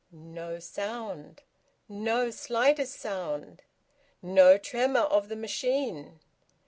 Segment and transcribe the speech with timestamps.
[0.11, 1.43] No sound!
[1.87, 3.61] No slightest sound!
[4.23, 6.19] No tremor of the machine!